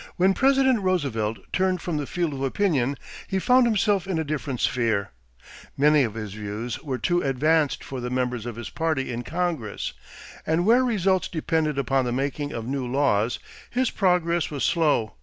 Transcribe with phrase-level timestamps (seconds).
[0.00, 4.24] = When President Roosevelt turned from the field of opinion he found himself in a
[4.24, 5.10] different sphere.
[5.74, 9.94] Many of his views were too advanced for the members of his party in Congress,
[10.46, 13.38] and where results depended upon the making of new laws,
[13.70, 15.14] his progress was slow.